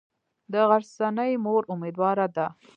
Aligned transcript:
د 0.51 0.53
غرڅنۍ 0.69 1.31
مور 1.43 1.63
امیدواره 1.73 2.27
ده. 2.35 2.47